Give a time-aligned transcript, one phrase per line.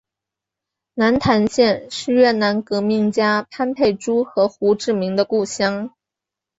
[0.95, 5.93] 南坛县是越南革命家潘佩珠和胡志明的故乡。